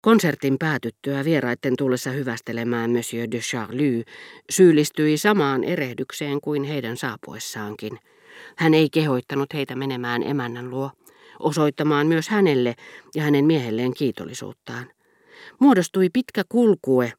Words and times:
Konsertin 0.00 0.56
päätyttyä 0.58 1.24
vieraitten 1.24 1.74
tullessa 1.78 2.10
hyvästelemään 2.10 2.90
Monsieur 2.90 3.30
de 3.30 3.38
Charlie 3.38 4.02
syyllistyi 4.50 5.18
samaan 5.18 5.64
erehdykseen 5.64 6.40
kuin 6.40 6.64
heidän 6.64 6.96
saapuessaankin. 6.96 7.98
Hän 8.56 8.74
ei 8.74 8.90
kehoittanut 8.90 9.54
heitä 9.54 9.76
menemään 9.76 10.22
emännän 10.22 10.70
luo, 10.70 10.90
osoittamaan 11.40 12.06
myös 12.06 12.28
hänelle 12.28 12.74
ja 13.14 13.22
hänen 13.22 13.44
miehelleen 13.44 13.94
kiitollisuuttaan. 13.94 14.90
Muodostui 15.60 16.08
pitkä 16.12 16.42
kulkue, 16.48 17.12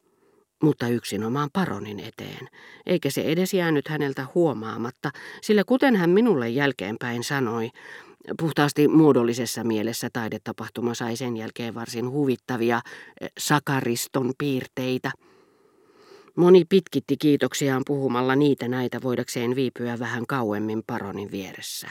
mutta 0.62 0.88
yksinomaan 0.88 1.48
paronin 1.52 2.00
eteen, 2.00 2.48
eikä 2.86 3.10
se 3.10 3.22
edes 3.22 3.54
jäänyt 3.54 3.88
häneltä 3.88 4.26
huomaamatta, 4.34 5.10
sillä 5.42 5.64
kuten 5.64 5.96
hän 5.96 6.10
minulle 6.10 6.48
jälkeenpäin 6.48 7.24
sanoi, 7.24 7.70
Puhtaasti 8.38 8.88
muodollisessa 8.88 9.64
mielessä 9.64 10.08
taidetapahtuma 10.12 10.94
sai 10.94 11.16
sen 11.16 11.36
jälkeen 11.36 11.74
varsin 11.74 12.10
huvittavia 12.10 12.80
eh, 13.20 13.30
sakariston 13.38 14.32
piirteitä. 14.38 15.10
Moni 16.36 16.64
pitkitti 16.68 17.16
kiitoksiaan 17.16 17.82
puhumalla 17.86 18.36
niitä 18.36 18.68
näitä 18.68 19.02
voidakseen 19.02 19.56
viipyä 19.56 19.98
vähän 19.98 20.26
kauemmin 20.26 20.82
paronin 20.86 21.30
vieressä. 21.30 21.88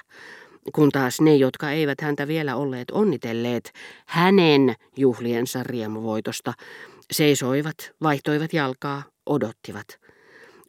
Kun 0.73 0.91
taas 0.91 1.21
ne, 1.21 1.35
jotka 1.35 1.71
eivät 1.71 2.01
häntä 2.01 2.27
vielä 2.27 2.55
olleet 2.55 2.91
onnitelleet 2.91 3.71
hänen 4.05 4.75
juhliensa 4.97 5.63
riemuvoitosta, 5.63 6.53
seisoivat, 7.11 7.91
vaihtoivat 8.03 8.53
jalkaa, 8.53 9.03
odottivat– 9.25 9.87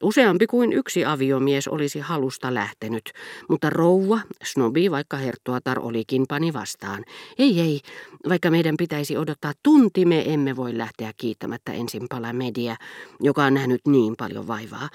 Useampi 0.02 0.46
kuin 0.46 0.72
yksi 0.72 1.04
aviomies 1.04 1.68
olisi 1.68 1.98
halusta 1.98 2.54
lähtenyt, 2.54 3.12
mutta 3.48 3.70
rouva, 3.70 4.20
snobi 4.44 4.90
vaikka 4.90 5.16
herttuatar 5.16 5.78
olikin 5.80 6.24
pani 6.28 6.52
vastaan. 6.52 7.04
Ei, 7.38 7.60
ei, 7.60 7.80
vaikka 8.28 8.50
meidän 8.50 8.76
pitäisi 8.76 9.16
odottaa 9.16 9.52
tunti, 9.62 10.04
me 10.04 10.32
emme 10.32 10.56
voi 10.56 10.78
lähteä 10.78 11.12
kiittämättä 11.16 11.72
ensin 11.72 12.06
Palamedia, 12.08 12.76
joka 13.20 13.44
on 13.44 13.54
nähnyt 13.54 13.80
niin 13.86 14.14
paljon 14.18 14.46
vaivaa. 14.46 14.88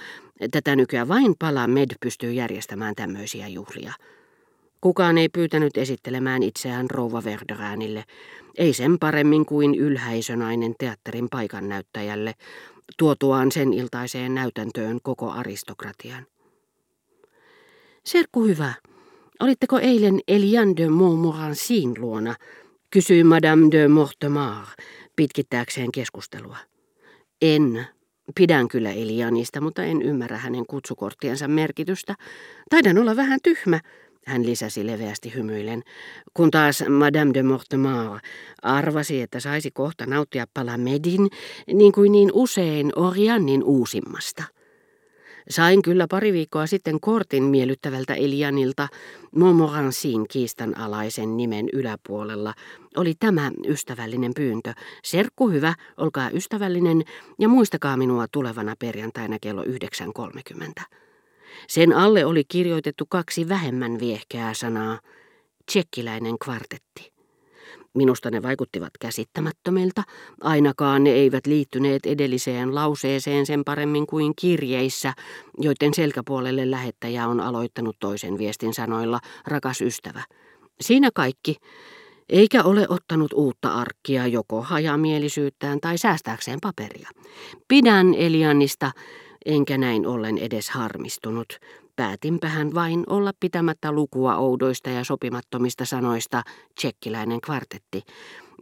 Tätä 0.52 0.76
nykyään 0.76 1.08
vain 1.08 1.36
Palamed 1.40 1.90
pystyy 2.00 2.32
järjestämään 2.34 2.96
tämmöisiä 2.96 3.48
juhlia. 3.48 3.94
Kukaan 4.82 5.18
ei 5.18 5.30
pyytänyt 5.30 5.78
esittelemään 5.78 6.44
itseään 6.44 6.90
rouva 6.90 7.24
Verderäänille, 7.24 8.04
ei 8.58 8.74
sen 8.74 9.00
paremmin 9.00 9.46
kuin 9.46 9.76
ylhäisönainen 9.76 10.76
teatterin 10.80 11.28
paikannäyttäjälle, 11.32 12.34
tuotuaan 12.98 13.52
sen 13.52 13.74
iltaiseen 13.74 14.36
näytäntöön 14.36 15.00
koko 15.04 15.32
aristokratian. 15.32 16.26
Serkku 18.04 18.44
hyvä, 18.44 18.74
olitteko 19.40 19.80
eilen 19.80 20.20
Eliane 20.28 20.74
de 20.78 20.90
Montmorencin 20.90 21.94
luona, 21.98 22.36
kysyi 22.90 23.24
Madame 23.24 23.68
de 23.72 23.88
Mortemar 23.88 24.66
pitkittääkseen 25.16 25.92
keskustelua. 25.92 26.58
En. 27.42 27.88
Pidän 28.36 28.68
kyllä 28.68 28.92
Elianista, 28.92 29.62
mutta 29.62 29.84
en 29.84 30.02
ymmärrä 30.02 30.38
hänen 30.38 30.66
kutsukorttiensa 30.68 31.48
merkitystä. 31.48 32.16
Taidan 32.70 32.98
olla 32.98 33.16
vähän 33.16 33.40
tyhmä, 33.44 33.80
hän 34.26 34.46
lisäsi 34.46 34.88
leveästi 34.88 35.34
hymyillen, 35.34 35.84
kun 36.34 36.52
taas 36.52 36.84
Madame 36.90 37.34
de 37.34 37.44
Mortemar 37.44 38.20
arvasi, 38.62 39.22
että 39.22 39.40
saisi 39.40 39.72
kohta 39.72 40.06
nauttia 40.06 40.46
Palamedin, 40.54 41.30
niin 41.74 41.92
kuin 41.92 42.12
niin 42.12 42.30
usein 42.34 42.92
Oriannin 42.96 43.64
uusimmasta. 43.64 44.44
Sain 45.50 45.82
kyllä 45.82 46.08
pari 46.10 46.34
viikkoa 46.34 46.68
sitten 46.68 47.00
kortin 47.00 47.44
miellyttävältä 47.44 48.14
Elianilta 48.14 48.88
Montmorencin 49.36 50.28
kiistanalaisen 50.28 51.38
nimen 51.38 51.70
yläpuolella. 51.74 52.54
Oli 52.98 53.14
tämä 53.20 53.52
ystävällinen 53.68 54.32
pyyntö. 54.36 54.74
Serkku 55.04 55.50
hyvä, 55.50 55.74
olkaa 55.98 56.30
ystävällinen 56.30 57.04
ja 57.40 57.50
muistakaa 57.50 57.98
minua 57.98 58.26
tulevana 58.32 58.76
perjantaina 58.80 59.38
kello 59.42 59.64
9.30. 59.64 61.05
Sen 61.68 61.94
alle 61.94 62.26
oli 62.26 62.44
kirjoitettu 62.48 63.06
kaksi 63.10 63.50
vähemmän 63.50 64.00
viehkeää 64.00 64.54
sanaa, 64.54 65.00
tsekkiläinen 65.66 66.36
kvartetti. 66.40 67.16
Minusta 67.96 68.32
ne 68.32 68.42
vaikuttivat 68.44 68.90
käsittämättömiltä, 69.00 70.04
ainakaan 70.42 71.04
ne 71.04 71.10
eivät 71.10 71.46
liittyneet 71.46 72.06
edelliseen 72.06 72.76
lauseeseen 72.76 73.46
sen 73.46 73.64
paremmin 73.64 74.08
kuin 74.08 74.34
kirjeissä, 74.36 75.14
joiden 75.58 75.94
selkäpuolelle 75.94 76.72
lähettäjä 76.72 77.28
on 77.28 77.40
aloittanut 77.40 77.96
toisen 78.00 78.38
viestin 78.38 78.74
sanoilla, 78.74 79.20
rakas 79.48 79.82
ystävä. 79.82 80.24
Siinä 80.82 81.10
kaikki, 81.14 81.56
eikä 82.30 82.64
ole 82.64 82.86
ottanut 82.90 83.34
uutta 83.34 83.70
arkkia 83.74 84.28
joko 84.28 84.62
hajamielisyyttään 84.62 85.80
tai 85.80 85.98
säästääkseen 85.98 86.60
paperia. 86.62 87.10
Pidän 87.68 88.14
Elianista 88.14 88.92
enkä 89.46 89.78
näin 89.78 90.08
ollen 90.08 90.38
edes 90.38 90.70
harmistunut. 90.70 91.60
Päätinpähän 91.96 92.74
vain 92.74 93.04
olla 93.10 93.32
pitämättä 93.40 93.92
lukua 93.92 94.36
oudoista 94.36 94.90
ja 94.90 95.04
sopimattomista 95.04 95.86
sanoista 95.86 96.44
tsekkiläinen 96.76 97.42
kvartetti. 97.42 98.04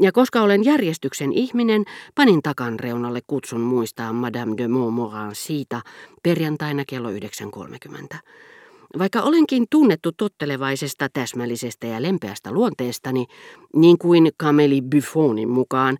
Ja 0.01 0.11
koska 0.11 0.41
olen 0.41 0.65
järjestyksen 0.65 1.33
ihminen, 1.33 1.85
panin 2.15 2.41
takan 2.41 2.79
reunalle 2.79 3.21
kutsun 3.27 3.61
muistaa 3.61 4.13
Madame 4.13 4.53
de 4.57 4.67
Montmorin 4.67 5.35
siitä 5.35 5.81
perjantaina 6.23 6.83
kello 6.87 7.11
9.30. 7.11 8.17
Vaikka 8.99 9.21
olenkin 9.21 9.65
tunnettu 9.69 10.11
tottelevaisesta, 10.11 11.09
täsmällisestä 11.13 11.87
ja 11.87 12.01
lempeästä 12.01 12.51
luonteestani, 12.51 13.25
niin 13.75 13.97
kuin 13.97 14.31
Kameli 14.37 14.81
Buffonin 14.81 15.49
mukaan, 15.49 15.97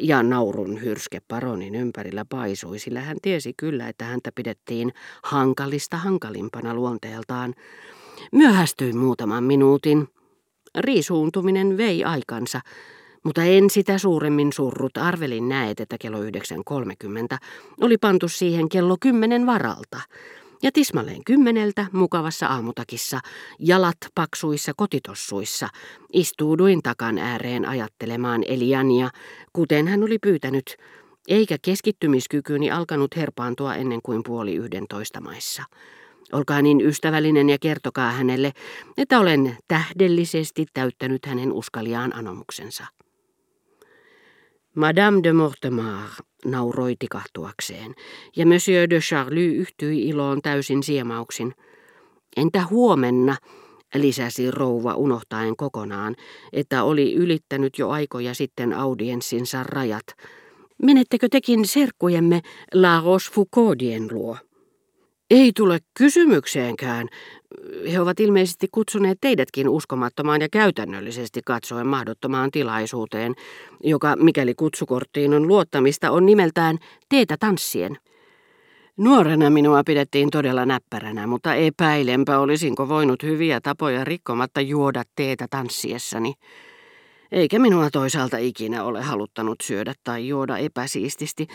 ja 0.00 0.22
naurun 0.22 0.82
hyrske 0.82 1.20
paronin 1.28 1.74
ympärillä 1.74 2.24
paisui, 2.28 2.78
sillä 2.78 3.00
hän 3.00 3.16
tiesi 3.22 3.52
kyllä, 3.56 3.88
että 3.88 4.04
häntä 4.04 4.30
pidettiin 4.34 4.92
hankalista 5.22 5.96
hankalimpana 5.96 6.74
luonteeltaan. 6.74 7.54
Myöhästyin 8.32 8.96
muutaman 8.96 9.44
minuutin. 9.44 10.08
Riisuuntuminen 10.78 11.76
vei 11.76 12.04
aikansa, 12.04 12.60
mutta 13.24 13.44
en 13.44 13.70
sitä 13.70 13.98
suuremmin 13.98 14.52
surrut. 14.52 14.96
Arvelin 14.96 15.48
näet, 15.48 15.80
että 15.80 15.96
kello 16.00 16.18
9.30 16.18 16.28
oli 17.80 17.98
pantu 17.98 18.28
siihen 18.28 18.68
kello 18.68 18.96
kymmenen 19.00 19.46
varalta 19.46 20.00
ja 20.62 20.72
tismalleen 20.72 21.24
kymmeneltä 21.24 21.86
mukavassa 21.92 22.46
aamutakissa, 22.46 23.20
jalat 23.58 23.96
paksuissa 24.14 24.72
kotitossuissa, 24.76 25.68
istuuduin 26.12 26.82
takan 26.82 27.18
ääreen 27.18 27.68
ajattelemaan 27.68 28.42
Eliania, 28.46 29.10
kuten 29.52 29.88
hän 29.88 30.02
oli 30.02 30.18
pyytänyt, 30.18 30.76
eikä 31.28 31.56
keskittymiskykyni 31.62 32.70
alkanut 32.70 33.16
herpaantua 33.16 33.74
ennen 33.74 34.00
kuin 34.02 34.22
puoli 34.26 34.54
yhdentoista 34.54 35.20
maissa. 35.20 35.62
Olkaa 36.32 36.62
niin 36.62 36.80
ystävällinen 36.80 37.48
ja 37.50 37.58
kertokaa 37.60 38.10
hänelle, 38.10 38.52
että 38.96 39.18
olen 39.18 39.56
tähdellisesti 39.68 40.66
täyttänyt 40.74 41.26
hänen 41.26 41.52
uskaliaan 41.52 42.16
anomuksensa. 42.16 42.86
Madame 44.76 45.22
de 45.22 45.32
Mortemar 45.32 46.08
nauroi 46.44 46.96
tikahtuakseen, 46.98 47.94
ja 48.36 48.46
Monsieur 48.46 48.90
de 48.90 49.00
Charlie 49.00 49.54
yhtyi 49.54 50.08
iloon 50.08 50.42
täysin 50.42 50.82
siemauksin. 50.82 51.54
Entä 52.36 52.66
huomenna, 52.70 53.36
lisäsi 53.94 54.50
rouva 54.50 54.94
unohtaen 54.94 55.56
kokonaan, 55.56 56.16
että 56.52 56.82
oli 56.84 57.14
ylittänyt 57.14 57.78
jo 57.78 57.88
aikoja 57.88 58.34
sitten 58.34 58.72
audienssinsa 58.72 59.62
rajat. 59.62 60.06
Menettekö 60.82 61.28
tekin 61.30 61.66
serkkujemme 61.66 62.40
La 62.74 63.02
Rochefoucaudien 63.04 64.08
luo? 64.12 64.36
Ei 65.30 65.52
tule 65.56 65.78
kysymykseenkään. 65.98 67.08
He 67.92 68.00
ovat 68.00 68.20
ilmeisesti 68.20 68.66
kutsuneet 68.72 69.18
teidätkin 69.20 69.68
uskomattomaan 69.68 70.40
ja 70.40 70.48
käytännöllisesti 70.52 71.40
katsoen 71.44 71.86
mahdottomaan 71.86 72.50
tilaisuuteen, 72.50 73.34
joka, 73.80 74.16
mikäli 74.16 74.54
kutsukorttiin 74.54 75.34
on 75.34 75.48
luottamista, 75.48 76.10
on 76.10 76.26
nimeltään 76.26 76.78
teetä 77.08 77.36
tanssien. 77.40 77.96
Nuorena 78.96 79.50
minua 79.50 79.82
pidettiin 79.86 80.30
todella 80.30 80.66
näppäränä, 80.66 81.26
mutta 81.26 81.54
epäilenpä 81.54 82.38
olisinko 82.38 82.88
voinut 82.88 83.22
hyviä 83.22 83.60
tapoja 83.60 84.04
rikkomatta 84.04 84.60
juoda 84.60 85.02
teetä 85.16 85.46
tanssiessani. 85.50 86.34
Eikä 87.32 87.58
minua 87.58 87.90
toisaalta 87.90 88.38
ikinä 88.38 88.84
ole 88.84 89.02
haluttanut 89.02 89.56
syödä 89.62 89.94
tai 90.04 90.28
juoda 90.28 90.58
epäsiististi. 90.58 91.46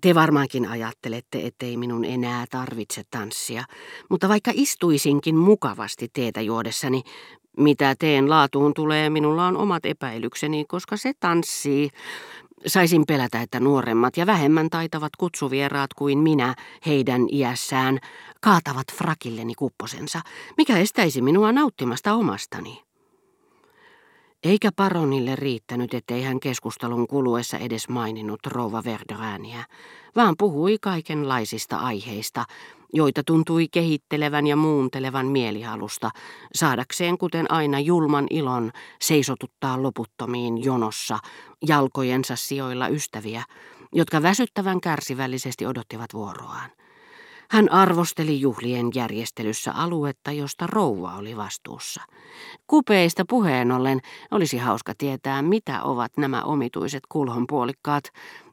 Te 0.00 0.14
varmaankin 0.14 0.68
ajattelette, 0.68 1.46
ettei 1.46 1.76
minun 1.76 2.04
enää 2.04 2.44
tarvitse 2.50 3.02
tanssia. 3.10 3.64
Mutta 4.08 4.28
vaikka 4.28 4.50
istuisinkin 4.54 5.36
mukavasti 5.36 6.08
teetä 6.12 6.40
juodessani, 6.40 7.02
mitä 7.56 7.94
teen 7.98 8.30
laatuun 8.30 8.74
tulee, 8.74 9.10
minulla 9.10 9.46
on 9.46 9.56
omat 9.56 9.86
epäilykseni, 9.86 10.64
koska 10.68 10.96
se 10.96 11.12
tanssii. 11.20 11.90
Saisin 12.66 13.04
pelätä, 13.06 13.42
että 13.42 13.60
nuoremmat 13.60 14.16
ja 14.16 14.26
vähemmän 14.26 14.70
taitavat 14.70 15.16
kutsuvieraat 15.18 15.94
kuin 15.94 16.18
minä 16.18 16.54
heidän 16.86 17.26
iässään 17.32 17.98
kaatavat 18.40 18.86
frakilleni 18.92 19.54
kupposensa, 19.54 20.20
mikä 20.56 20.78
estäisi 20.78 21.22
minua 21.22 21.52
nauttimasta 21.52 22.14
omastani. 22.14 22.91
Eikä 24.44 24.70
paronille 24.76 25.36
riittänyt, 25.36 25.94
ettei 25.94 26.22
hän 26.22 26.40
keskustelun 26.40 27.06
kuluessa 27.06 27.58
edes 27.58 27.88
maininnut 27.88 28.46
rouva 28.46 28.84
Verderääniä, 28.84 29.64
vaan 30.16 30.34
puhui 30.38 30.76
kaikenlaisista 30.80 31.76
aiheista, 31.76 32.44
joita 32.92 33.22
tuntui 33.26 33.68
kehittelevän 33.72 34.46
ja 34.46 34.56
muuntelevan 34.56 35.26
mielihalusta, 35.26 36.10
saadakseen 36.54 37.18
kuten 37.18 37.50
aina 37.50 37.80
julman 37.80 38.26
ilon 38.30 38.70
seisotuttaa 39.00 39.82
loputtomiin 39.82 40.64
jonossa 40.64 41.18
jalkojensa 41.68 42.36
sijoilla 42.36 42.88
ystäviä, 42.88 43.44
jotka 43.92 44.22
väsyttävän 44.22 44.80
kärsivällisesti 44.80 45.66
odottivat 45.66 46.14
vuoroaan. 46.14 46.70
Hän 47.52 47.72
arvosteli 47.72 48.40
juhlien 48.40 48.90
järjestelyssä 48.94 49.72
aluetta, 49.72 50.32
josta 50.32 50.66
rouva 50.66 51.16
oli 51.16 51.36
vastuussa. 51.36 52.02
Kupeista 52.66 53.24
puheen 53.28 53.72
ollen 53.72 54.00
olisi 54.30 54.58
hauska 54.58 54.92
tietää, 54.98 55.42
mitä 55.42 55.82
ovat 55.82 56.12
nämä 56.16 56.42
omituiset 56.42 57.02
kulhonpuolikkaat, 57.08 58.04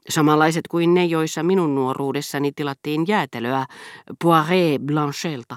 samanlaiset 0.08 0.68
kuin 0.68 0.94
ne, 0.94 1.04
joissa 1.04 1.42
minun 1.42 1.74
nuoruudessani 1.74 2.52
tilattiin 2.52 3.04
jäätelöä 3.08 3.66
Poiré 4.24 4.78
Blanchelta. 4.84 5.56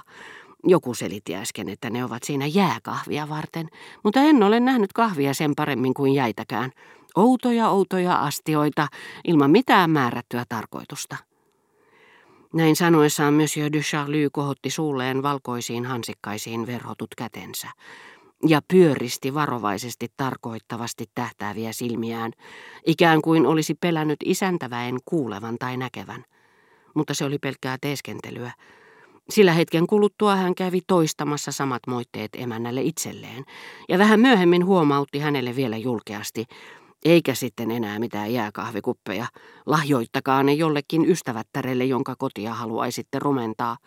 Joku 0.64 0.94
selitti 0.94 1.36
äsken, 1.36 1.70
että 1.70 1.90
ne 1.90 2.04
ovat 2.04 2.24
siinä 2.24 2.46
jääkahvia 2.46 3.30
varten, 3.30 3.68
mutta 4.04 4.20
en 4.20 4.44
ole 4.44 4.60
nähnyt 4.60 4.94
kahvia 4.94 5.34
sen 5.34 5.52
paremmin 5.56 5.94
kuin 5.94 6.14
jäitäkään. 6.14 6.72
Outoja, 7.16 7.70
outoja 7.70 8.16
astioita, 8.16 8.88
ilman 9.28 9.52
mitään 9.52 9.90
määrättyä 9.90 10.44
tarkoitusta. 10.50 11.33
Näin 12.54 12.76
sanoessaan 12.76 13.34
Monsieur 13.34 13.74
de 13.74 13.80
Charlie 13.80 14.30
kohotti 14.32 14.70
suulleen 14.70 15.24
valkoisiin 15.24 15.86
hansikkaisiin 15.86 16.68
verhotut 16.68 17.16
kätensä 17.18 17.68
ja 18.48 18.62
pyöristi 18.68 19.34
varovaisesti 19.34 20.08
tarkoittavasti 20.18 21.06
tähtääviä 21.16 21.74
silmiään, 21.74 22.32
ikään 22.86 23.22
kuin 23.22 23.46
olisi 23.46 23.74
pelännyt 23.74 24.20
isäntäväen 24.26 24.98
kuulevan 25.06 25.58
tai 25.60 25.78
näkevän. 25.78 26.26
Mutta 26.94 27.14
se 27.14 27.26
oli 27.26 27.38
pelkkää 27.38 27.78
teeskentelyä. 27.82 28.52
Sillä 29.30 29.54
hetken 29.54 29.88
kuluttua 29.88 30.36
hän 30.36 30.56
kävi 30.56 30.82
toistamassa 30.88 31.52
samat 31.52 31.82
moitteet 31.88 32.32
emännälle 32.38 32.82
itselleen, 32.82 33.46
ja 33.90 33.98
vähän 33.98 34.20
myöhemmin 34.20 34.66
huomautti 34.66 35.20
hänelle 35.20 35.56
vielä 35.56 35.78
julkeasti, 35.78 36.46
eikä 37.06 37.36
sitten 37.36 37.72
enää 37.72 38.00
mitään 38.00 38.34
jääkahvikuppeja. 38.34 39.26
Lahjoittakaa 39.66 40.44
ne 40.44 40.54
jollekin 40.54 41.10
ystävättärelle, 41.10 41.86
jonka 41.86 42.16
kotia 42.16 42.54
haluaisitte 42.54 43.20
rumentaa. 43.20 43.78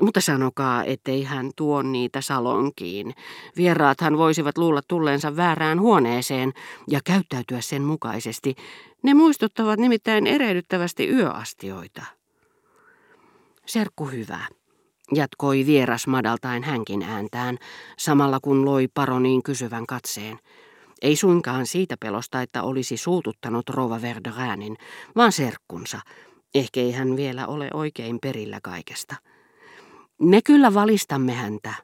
Mutta 0.00 0.20
sanokaa, 0.20 0.84
ettei 0.84 1.22
hän 1.22 1.50
tuo 1.56 1.82
niitä 1.82 2.20
salonkiin. 2.20 3.14
Vieraathan 3.56 4.18
voisivat 4.18 4.58
luulla 4.58 4.80
tulleensa 4.88 5.36
väärään 5.36 5.80
huoneeseen 5.80 6.52
ja 6.90 7.00
käyttäytyä 7.04 7.60
sen 7.60 7.82
mukaisesti. 7.82 8.54
Ne 9.02 9.14
muistuttavat 9.14 9.78
nimittäin 9.78 10.26
erehdyttävästi 10.26 11.08
yöastioita. 11.08 12.02
Serkku 13.66 14.04
hyvä, 14.04 14.40
jatkoi 15.14 15.66
vieras 15.66 16.06
madaltaen 16.06 16.64
hänkin 16.64 17.02
ääntään, 17.02 17.58
samalla 17.98 18.38
kun 18.42 18.64
loi 18.64 18.88
paroniin 18.94 19.42
kysyvän 19.42 19.86
katseen. 19.86 20.38
Ei 21.02 21.16
suinkaan 21.16 21.66
siitä 21.66 21.96
pelosta, 22.00 22.42
että 22.42 22.62
olisi 22.62 22.96
suututtanut 22.96 23.70
Rova 23.70 24.02
Verderäänin, 24.02 24.76
vaan 25.16 25.32
serkkunsa. 25.32 26.00
Ehkä 26.54 26.80
ei 26.80 26.92
hän 26.92 27.16
vielä 27.16 27.46
ole 27.46 27.70
oikein 27.74 28.18
perillä 28.22 28.58
kaikesta. 28.62 29.16
Me 30.20 30.42
kyllä 30.42 30.74
valistamme 30.74 31.32
häntä. 31.32 31.74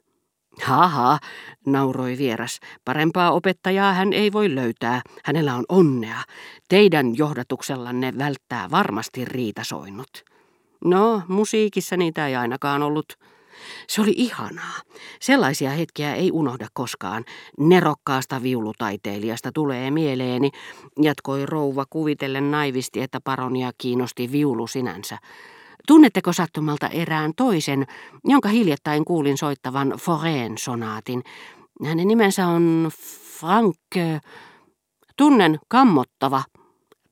Haha, 0.61 1.19
nauroi 1.65 2.17
vieras. 2.17 2.59
Parempaa 2.85 3.31
opettajaa 3.31 3.93
hän 3.93 4.13
ei 4.13 4.33
voi 4.33 4.55
löytää. 4.55 5.01
Hänellä 5.23 5.55
on 5.55 5.65
onnea. 5.69 6.23
Teidän 6.69 7.17
johdatuksellanne 7.17 8.13
välttää 8.17 8.71
varmasti 8.71 9.25
riitasoinnut. 9.25 10.23
No, 10.85 11.21
musiikissa 11.27 11.97
niitä 11.97 12.27
ei 12.27 12.35
ainakaan 12.35 12.83
ollut. 12.83 13.05
Se 13.87 14.01
oli 14.01 14.13
ihanaa. 14.15 14.81
Sellaisia 15.19 15.69
hetkiä 15.69 16.15
ei 16.15 16.31
unohda 16.31 16.67
koskaan. 16.73 17.25
Nerokkaasta 17.59 18.43
viulutaiteilijasta 18.43 19.51
tulee 19.53 19.91
mieleeni, 19.91 20.49
jatkoi 21.01 21.45
rouva 21.45 21.85
kuvitellen 21.89 22.51
naivisti, 22.51 23.01
että 23.01 23.19
paronia 23.23 23.71
kiinnosti 23.77 24.31
viulu 24.31 24.67
sinänsä. 24.67 25.17
Tunnetteko 25.87 26.33
sattumalta 26.33 26.87
erään 26.87 27.31
toisen, 27.35 27.85
jonka 28.25 28.49
hiljattain 28.49 29.05
kuulin 29.05 29.37
soittavan 29.37 29.89
Foreen 29.99 30.57
sonaatin? 30.57 31.23
Hänen 31.85 32.07
nimensä 32.07 32.47
on 32.47 32.91
Frank... 33.39 33.77
Tunnen 35.17 35.59
kammottava, 35.67 36.43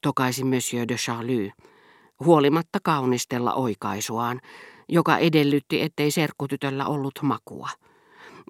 tokaisi 0.02 0.44
Monsieur 0.44 0.88
de 0.88 0.96
Charlie, 0.96 1.54
huolimatta 2.26 2.80
kaunistella 2.84 3.54
oikaisuaan 3.54 4.42
joka 4.92 5.18
edellytti, 5.18 5.82
ettei 5.82 6.12
serkkutytöllä 6.12 6.86
ollut 6.86 7.20
makua. 7.22 7.70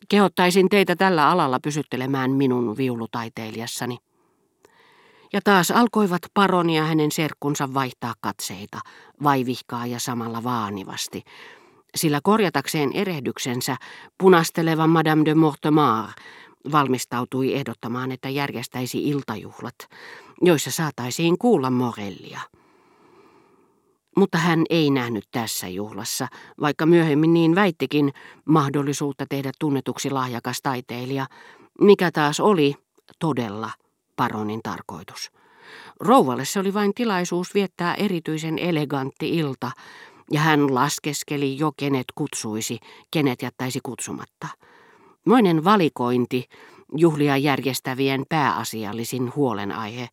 Kehottaisin 0.09 0.69
teitä 0.69 0.95
tällä 0.95 1.29
alalla 1.29 1.59
pysyttelemään 1.59 2.31
minun 2.31 2.77
viulutaiteilijassani. 2.77 3.97
Ja 5.33 5.41
taas 5.43 5.71
alkoivat 5.71 6.21
paroni 6.33 6.77
ja 6.77 6.83
hänen 6.83 7.11
serkkunsa 7.11 7.73
vaihtaa 7.73 8.13
katseita, 8.21 8.79
vaivihkaa 9.23 9.85
ja 9.85 9.99
samalla 9.99 10.43
vaanivasti, 10.43 11.23
sillä 11.95 12.19
korjatakseen 12.23 12.91
erehdyksensä 12.93 13.77
punasteleva 14.17 14.87
Madame 14.87 15.25
de 15.25 15.35
Mortemar 15.35 16.09
valmistautui 16.71 17.53
ehdottamaan, 17.53 18.11
että 18.11 18.29
järjestäisi 18.29 19.09
iltajuhlat, 19.09 19.75
joissa 20.41 20.71
saataisiin 20.71 21.37
kuulla 21.37 21.69
Morellia. 21.69 22.39
Mutta 24.17 24.37
hän 24.37 24.63
ei 24.69 24.89
nähnyt 24.89 25.23
tässä 25.31 25.67
juhlassa, 25.67 26.27
vaikka 26.61 26.85
myöhemmin 26.85 27.33
niin 27.33 27.55
väittikin, 27.55 28.13
mahdollisuutta 28.45 29.25
tehdä 29.29 29.51
tunnetuksi 29.59 30.09
lahjakas 30.09 30.61
taiteilija, 30.61 31.25
mikä 31.81 32.11
taas 32.11 32.39
oli 32.39 32.75
todella 33.19 33.71
paronin 34.15 34.59
tarkoitus. 34.63 35.31
Rouvalle 35.99 36.45
se 36.45 36.59
oli 36.59 36.73
vain 36.73 36.93
tilaisuus 36.93 37.53
viettää 37.53 37.95
erityisen 37.95 38.59
elegantti 38.59 39.37
ilta, 39.37 39.71
ja 40.31 40.39
hän 40.39 40.75
laskeskeli 40.75 41.57
jo 41.57 41.71
kenet 41.77 42.05
kutsuisi, 42.15 42.79
kenet 43.11 43.41
jättäisi 43.41 43.79
kutsumatta. 43.83 44.47
Moinen 45.25 45.63
valikointi, 45.63 46.45
juhlia 46.97 47.37
järjestävien 47.37 48.25
pääasiallisin 48.29 49.35
huolenaihe, 49.35 50.09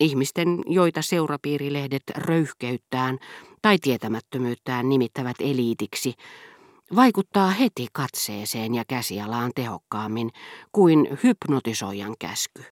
Ihmisten, 0.00 0.58
joita 0.66 1.02
seurapiirilehdet 1.02 2.02
röyhkeyttään 2.16 3.18
tai 3.62 3.78
tietämättömyyttään 3.78 4.88
nimittävät 4.88 5.36
eliitiksi, 5.40 6.14
vaikuttaa 6.96 7.50
heti 7.50 7.86
katseeseen 7.92 8.74
ja 8.74 8.84
käsialaan 8.88 9.50
tehokkaammin 9.54 10.30
kuin 10.72 11.18
hypnotisoijan 11.22 12.14
käsky. 12.18 12.64